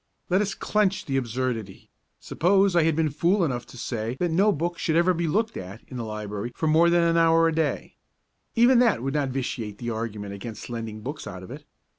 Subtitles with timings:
[0.31, 4.51] Let us clench the absurdity: suppose I had been fool enough to say that no
[4.51, 7.53] book should ever be looked at in the library for more than an hour a
[7.53, 7.97] day;
[8.55, 11.65] even that would not vitiate the argument against lending books out of it.